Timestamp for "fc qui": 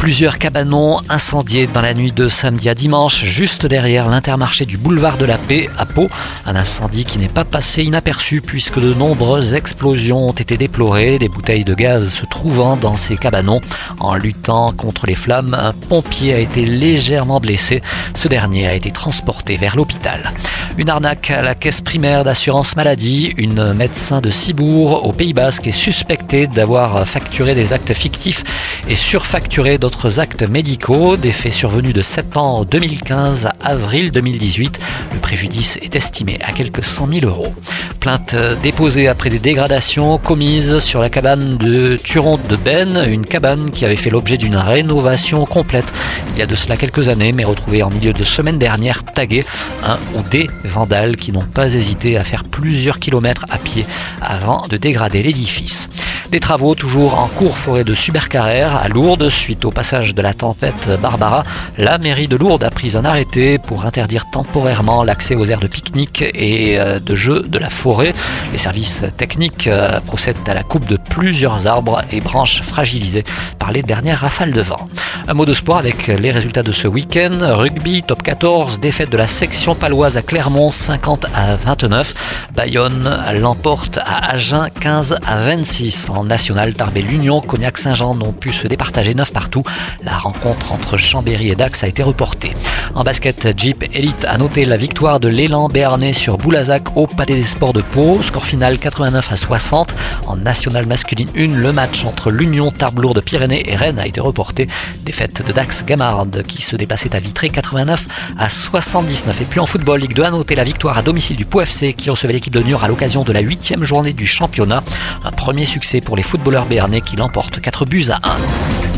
111.60-112.10